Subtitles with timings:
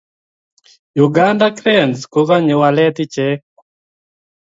[1.05, 3.39] Uganda Cranes kokanye walet ichek